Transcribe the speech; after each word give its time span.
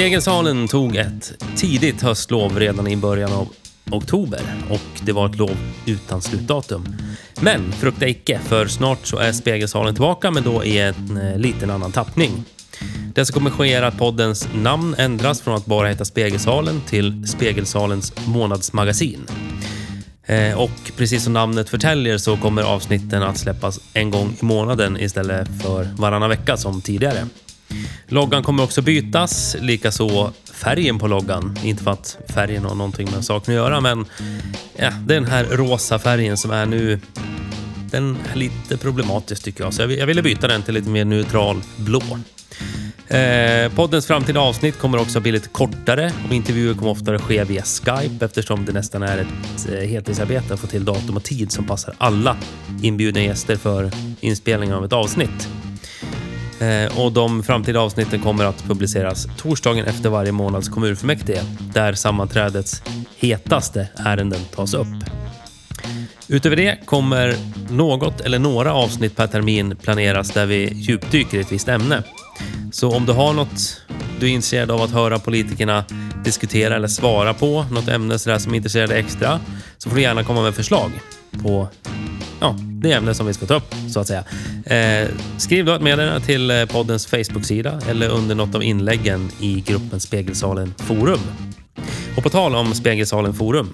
Spegelsalen 0.00 0.68
tog 0.68 0.96
ett 0.96 1.44
tidigt 1.56 2.02
höstlov 2.02 2.58
redan 2.58 2.88
i 2.88 2.96
början 2.96 3.32
av 3.32 3.48
oktober 3.90 4.40
och 4.70 5.00
det 5.02 5.12
var 5.12 5.28
ett 5.28 5.36
lov 5.36 5.56
utan 5.86 6.22
slutdatum. 6.22 6.96
Men 7.40 7.72
frukta 7.72 8.08
icke, 8.08 8.38
för 8.38 8.66
snart 8.66 9.06
så 9.06 9.18
är 9.18 9.32
Spegelsalen 9.32 9.94
tillbaka 9.94 10.30
men 10.30 10.42
då 10.42 10.64
i 10.64 10.78
en 10.78 11.16
eh, 11.16 11.38
liten 11.38 11.70
annan 11.70 11.92
tappning. 11.92 12.44
Det 13.14 13.24
som 13.24 13.34
kommer 13.34 13.50
ske 13.50 13.72
är 13.72 13.82
att 13.82 13.98
poddens 13.98 14.48
namn 14.54 14.94
ändras 14.98 15.40
från 15.40 15.54
att 15.56 15.66
bara 15.66 15.88
heta 15.88 16.04
Spegelsalen 16.04 16.80
till 16.80 17.28
Spegelsalens 17.28 18.12
månadsmagasin. 18.26 19.26
Eh, 20.26 20.58
och 20.58 20.92
precis 20.96 21.24
som 21.24 21.32
namnet 21.32 21.68
förtäljer 21.68 22.18
så 22.18 22.36
kommer 22.36 22.62
avsnitten 22.62 23.22
att 23.22 23.38
släppas 23.38 23.80
en 23.92 24.10
gång 24.10 24.36
i 24.40 24.44
månaden 24.44 25.00
istället 25.00 25.48
för 25.62 25.88
varannan 25.96 26.28
vecka 26.30 26.56
som 26.56 26.80
tidigare. 26.80 27.26
Loggan 28.06 28.42
kommer 28.42 28.62
också 28.62 28.82
bytas, 28.82 29.56
likaså 29.60 30.32
färgen 30.52 30.98
på 30.98 31.06
loggan. 31.06 31.58
Inte 31.64 31.84
för 31.84 31.90
att 31.90 32.18
färgen 32.28 32.64
har 32.64 32.74
någonting 32.74 33.10
med 33.10 33.24
saken 33.24 33.54
att 33.54 33.56
göra, 33.56 33.80
men 33.80 34.06
ja, 34.76 34.90
den 34.90 35.24
här 35.24 35.44
rosa 35.44 35.98
färgen 35.98 36.36
som 36.36 36.50
är 36.50 36.66
nu, 36.66 37.00
den 37.90 38.18
är 38.32 38.36
lite 38.36 38.76
problematisk 38.76 39.42
tycker 39.42 39.64
jag. 39.64 39.74
Så 39.74 39.82
jag 39.82 40.06
ville 40.06 40.22
byta 40.22 40.48
den 40.48 40.62
till 40.62 40.74
lite 40.74 40.88
mer 40.88 41.04
neutral 41.04 41.62
blå. 41.76 42.02
Eh, 43.10 43.72
poddens 43.74 44.06
framtida 44.06 44.40
avsnitt 44.40 44.78
kommer 44.78 44.98
också 44.98 45.20
bli 45.20 45.32
lite 45.32 45.48
kortare 45.48 46.12
och 46.28 46.34
intervjuer 46.34 46.74
kommer 46.74 46.90
oftare 46.90 47.18
ske 47.18 47.44
via 47.44 47.62
Skype 47.62 48.24
eftersom 48.24 48.64
det 48.64 48.72
nästan 48.72 49.02
är 49.02 49.18
ett 49.18 49.68
eh, 49.72 49.88
heltidsarbete 49.88 50.54
att 50.54 50.60
få 50.60 50.66
till 50.66 50.84
datum 50.84 51.16
och 51.16 51.24
tid 51.24 51.52
som 51.52 51.66
passar 51.66 51.94
alla 51.98 52.36
inbjudna 52.82 53.20
gäster 53.20 53.56
för 53.56 53.90
inspelningen 54.20 54.74
av 54.74 54.84
ett 54.84 54.92
avsnitt. 54.92 55.48
Eh, 56.60 56.98
och 57.00 57.12
de 57.12 57.42
framtida 57.42 57.80
avsnitten 57.80 58.20
kommer 58.20 58.44
att 58.44 58.64
publiceras 58.64 59.26
torsdagen 59.36 59.84
efter 59.84 60.08
varje 60.08 60.32
månads 60.32 60.68
kommunfullmäktige 60.68 61.42
där 61.74 61.92
sammanträdets 61.92 62.82
hetaste 63.16 63.88
ärenden 63.96 64.40
tas 64.54 64.74
upp. 64.74 64.86
Utöver 66.28 66.56
det 66.56 66.86
kommer 66.86 67.34
något 67.70 68.20
eller 68.20 68.38
några 68.38 68.74
avsnitt 68.74 69.16
per 69.16 69.26
termin 69.26 69.76
planeras 69.76 70.30
där 70.30 70.46
vi 70.46 70.72
djupdyker 70.74 71.38
i 71.38 71.40
ett 71.40 71.52
visst 71.52 71.68
ämne. 71.68 72.02
Så 72.72 72.90
om 72.90 73.06
du 73.06 73.12
har 73.12 73.32
något 73.32 73.82
du 74.20 74.26
är 74.26 74.30
intresserad 74.30 74.70
av 74.70 74.82
att 74.82 74.90
höra 74.90 75.18
politikerna 75.18 75.84
diskutera 76.24 76.76
eller 76.76 76.88
svara 76.88 77.34
på, 77.34 77.64
något 77.70 77.88
ämne 77.88 78.18
sådär 78.18 78.38
som 78.38 78.54
intresserar 78.54 78.86
dig 78.86 79.00
extra, 79.00 79.40
så 79.78 79.88
får 79.88 79.96
du 79.96 80.02
gärna 80.02 80.24
komma 80.24 80.42
med 80.42 80.54
förslag 80.54 80.90
på 81.42 81.68
ja, 82.40 82.56
det 82.60 82.92
ämne 82.92 83.14
som 83.14 83.26
vi 83.26 83.34
ska 83.34 83.46
ta 83.46 83.54
upp, 83.54 83.74
så 83.92 84.00
att 84.00 84.06
säga. 84.06 84.24
Eh, 84.70 85.08
skriv 85.36 85.64
då 85.64 85.72
ett 85.72 85.82
meddelande 85.82 86.26
till 86.26 86.50
eh, 86.50 86.64
poddens 86.64 87.06
Facebook-sida 87.06 87.80
eller 87.88 88.08
under 88.08 88.34
något 88.34 88.54
av 88.54 88.62
inläggen 88.62 89.30
i 89.40 89.60
gruppen 89.60 90.00
Spegelsalen 90.00 90.74
Forum. 90.78 91.20
Och 92.16 92.22
på 92.22 92.28
tal 92.28 92.54
om 92.54 92.74
Spegelsalen 92.74 93.34
Forum. 93.34 93.72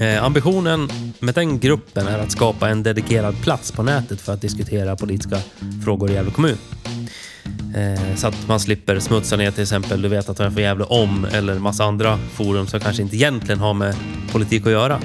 Eh, 0.00 0.24
ambitionen 0.24 0.88
med 1.20 1.34
den 1.34 1.58
gruppen 1.58 2.06
är 2.06 2.18
att 2.18 2.32
skapa 2.32 2.68
en 2.68 2.82
dedikerad 2.82 3.42
plats 3.42 3.72
på 3.72 3.82
nätet 3.82 4.20
för 4.20 4.32
att 4.32 4.40
diskutera 4.40 4.96
politiska 4.96 5.38
frågor 5.84 6.10
i 6.10 6.14
Gävle 6.14 6.30
kommun. 6.30 6.58
Eh, 7.76 8.16
så 8.16 8.26
att 8.26 8.48
man 8.48 8.60
slipper 8.60 8.98
smutsa 8.98 9.36
ner 9.36 9.50
till 9.50 9.62
exempel, 9.62 10.02
du 10.02 10.08
vet 10.08 10.28
att 10.28 10.38
jag 10.38 10.52
får 10.52 10.62
Gävle 10.62 10.84
om 10.84 11.26
eller 11.32 11.54
massa 11.54 11.84
andra 11.84 12.18
forum 12.32 12.66
som 12.66 12.80
kanske 12.80 13.02
inte 13.02 13.16
egentligen 13.16 13.60
har 13.60 13.74
med 13.74 13.96
politik 14.32 14.66
att 14.66 14.72
göra. 14.72 15.00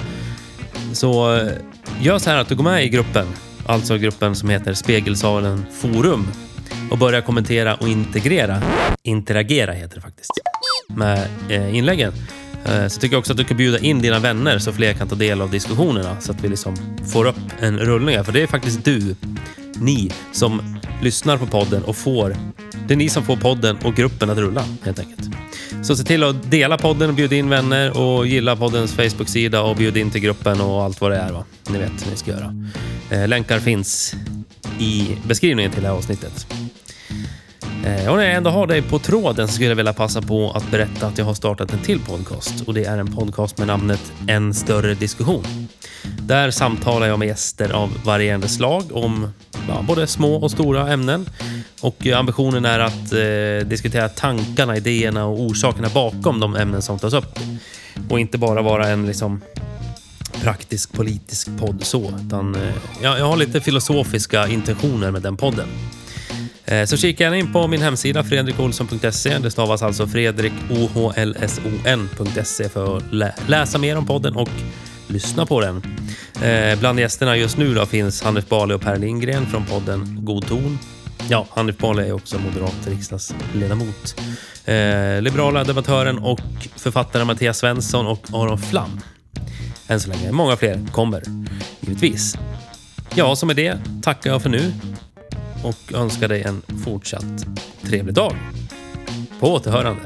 Så 0.92 1.36
eh, 1.36 1.52
gör 2.00 2.18
så 2.18 2.30
här 2.30 2.38
att 2.38 2.48
du 2.48 2.54
går 2.54 2.64
med 2.64 2.84
i 2.84 2.88
gruppen, 2.88 3.26
alltså 3.72 3.98
gruppen 3.98 4.34
som 4.36 4.48
heter 4.48 4.74
Spegelsalen 4.74 5.66
Forum 5.72 6.28
och 6.90 6.98
börja 6.98 7.20
kommentera 7.20 7.74
och 7.74 7.88
integrera. 7.88 8.62
Interagera 9.02 9.72
heter 9.72 9.94
det 9.94 10.00
faktiskt. 10.00 10.30
Med 10.88 11.26
eh, 11.48 11.76
inläggen. 11.76 12.12
Eh, 12.64 12.86
så 12.88 13.00
tycker 13.00 13.14
jag 13.14 13.18
också 13.20 13.32
att 13.32 13.36
du 13.36 13.44
kan 13.44 13.56
bjuda 13.56 13.78
in 13.78 14.02
dina 14.02 14.18
vänner 14.18 14.58
så 14.58 14.72
fler 14.72 14.92
kan 14.92 15.08
ta 15.08 15.14
del 15.14 15.40
av 15.40 15.50
diskussionerna 15.50 16.20
så 16.20 16.32
att 16.32 16.44
vi 16.44 16.48
liksom 16.48 16.76
får 17.12 17.26
upp 17.26 17.36
en 17.60 17.78
rullning. 17.78 18.24
För 18.24 18.32
det 18.32 18.42
är 18.42 18.46
faktiskt 18.46 18.84
du, 18.84 19.16
ni, 19.74 20.10
som 20.32 20.80
lyssnar 21.02 21.36
på 21.36 21.46
podden 21.46 21.84
och 21.84 21.96
får... 21.96 22.36
Det 22.86 22.94
är 22.94 22.98
ni 22.98 23.08
som 23.08 23.24
får 23.24 23.36
podden 23.36 23.76
och 23.84 23.94
gruppen 23.94 24.30
att 24.30 24.38
rulla 24.38 24.64
helt 24.84 24.98
enkelt. 24.98 25.30
Så 25.82 25.96
se 25.96 26.04
till 26.04 26.22
att 26.22 26.50
dela 26.50 26.78
podden 26.78 27.08
och 27.08 27.14
bjuda 27.14 27.36
in 27.36 27.48
vänner 27.48 27.98
och 27.98 28.26
gilla 28.26 28.56
poddens 28.56 28.92
Facebook-sida 28.92 29.62
och 29.62 29.76
bjud 29.76 29.96
in 29.96 30.10
till 30.10 30.20
gruppen 30.20 30.60
och 30.60 30.82
allt 30.82 31.00
vad 31.00 31.10
det 31.10 31.16
är. 31.16 31.32
Va? 31.32 31.44
Ni 31.68 31.78
vet 31.78 32.06
hur 32.06 32.10
ni 32.10 32.16
ska 32.16 32.30
göra. 32.30 32.54
Eh, 33.12 33.28
länkar 33.28 33.58
finns 33.58 34.14
i 34.78 35.16
beskrivningen 35.26 35.72
till 35.72 35.82
det 35.82 35.88
här 35.88 35.94
avsnittet. 35.94 36.46
Eh, 37.84 38.10
och 38.10 38.16
när 38.16 38.24
jag 38.24 38.34
ändå 38.34 38.50
har 38.50 38.66
dig 38.66 38.82
på 38.82 38.98
tråden 38.98 39.48
så 39.48 39.54
skulle 39.54 39.68
jag 39.68 39.76
vilja 39.76 39.92
passa 39.92 40.22
på 40.22 40.50
att 40.50 40.70
berätta 40.70 41.06
att 41.06 41.18
jag 41.18 41.24
har 41.24 41.34
startat 41.34 41.72
en 41.72 41.78
till 41.78 42.00
podcast 42.00 42.54
och 42.66 42.74
det 42.74 42.84
är 42.84 42.98
en 42.98 43.14
podcast 43.14 43.58
med 43.58 43.66
namnet 43.66 44.12
En 44.28 44.54
större 44.54 44.94
diskussion. 44.94 45.44
Där 46.18 46.50
samtalar 46.50 47.06
jag 47.06 47.18
med 47.18 47.28
gäster 47.28 47.72
av 47.72 47.90
varierande 48.04 48.48
slag 48.48 48.84
om 48.92 49.32
ja, 49.68 49.84
både 49.88 50.06
små 50.06 50.36
och 50.36 50.50
stora 50.50 50.92
ämnen. 50.92 51.28
Och 51.80 52.06
eh, 52.06 52.18
ambitionen 52.18 52.64
är 52.64 52.78
att 52.78 53.12
eh, 53.12 53.68
diskutera 53.68 54.08
tankarna, 54.08 54.76
idéerna 54.76 55.26
och 55.26 55.40
orsakerna 55.40 55.88
bakom 55.94 56.40
de 56.40 56.56
ämnen 56.56 56.82
som 56.82 56.98
tas 56.98 57.12
upp. 57.12 57.38
Och 58.10 58.20
inte 58.20 58.38
bara 58.38 58.62
vara 58.62 58.88
en 58.88 59.06
liksom 59.06 59.40
praktisk 60.42 60.92
politisk 60.92 61.48
podd 61.58 61.82
så, 61.82 62.12
utan 62.26 62.54
eh, 62.54 62.74
jag, 63.02 63.18
jag 63.18 63.24
har 63.24 63.36
lite 63.36 63.60
filosofiska 63.60 64.48
intentioner 64.48 65.10
med 65.10 65.22
den 65.22 65.36
podden. 65.36 65.68
Eh, 66.64 66.84
så 66.84 66.96
kika 66.96 67.24
gärna 67.24 67.36
in 67.36 67.52
på 67.52 67.68
min 67.68 67.82
hemsida 67.82 68.24
fredrikolsson.se. 68.24 69.38
Det 69.38 69.50
stavas 69.50 69.82
alltså 69.82 70.06
fredrikohlson.se 70.06 72.68
för 72.68 72.96
att 72.96 73.12
lä 73.12 73.34
läsa 73.46 73.78
mer 73.78 73.96
om 73.96 74.06
podden 74.06 74.36
och 74.36 74.48
lyssna 75.06 75.46
på 75.46 75.60
den. 75.60 75.82
Eh, 76.42 76.78
bland 76.78 77.00
gästerna 77.00 77.36
just 77.36 77.56
nu 77.56 77.74
då 77.74 77.86
finns 77.86 78.22
Hanif 78.22 78.48
Bali 78.48 78.74
och 78.74 78.80
Per 78.80 78.96
Lindgren 78.96 79.46
från 79.46 79.66
podden 79.66 80.18
God 80.20 80.48
ton. 80.48 80.78
Ja, 81.28 81.46
Hanif 81.50 81.78
Bali 81.78 82.08
är 82.08 82.12
också 82.12 82.38
moderat 82.38 82.86
riksdagsledamot. 82.86 84.20
Eh, 84.64 85.22
liberala 85.22 85.64
debattören 85.64 86.18
och 86.18 86.40
författaren 86.76 87.26
Mattias 87.26 87.58
Svensson 87.58 88.06
och 88.06 88.26
Aron 88.32 88.58
Flam. 88.58 89.00
Än 89.92 90.00
så 90.00 90.10
länge. 90.10 90.32
Många 90.32 90.56
fler 90.56 90.86
kommer, 90.92 91.22
givetvis. 91.80 92.38
Ja, 93.14 93.36
så 93.36 93.46
med 93.46 93.56
det 93.56 93.78
tackar 94.02 94.30
jag 94.30 94.42
för 94.42 94.48
nu 94.50 94.72
och 95.64 95.92
önskar 95.94 96.28
dig 96.28 96.42
en 96.42 96.62
fortsatt 96.84 97.46
trevlig 97.82 98.14
dag. 98.14 98.34
På 99.40 99.52
återhörande. 99.54 100.02